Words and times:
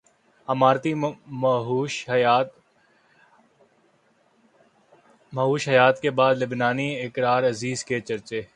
اماراتی 0.47 0.93
مہوش 5.33 5.69
حیات 5.69 6.01
کے 6.01 6.09
بعد 6.11 6.35
لبنانی 6.35 6.89
اقرا 7.01 7.37
عزیز 7.39 7.85
کے 7.85 7.99
چرچے 7.99 8.41